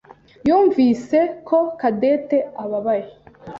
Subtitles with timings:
[0.47, 1.17] yumvise
[1.47, 3.07] ko Cadette ababaye.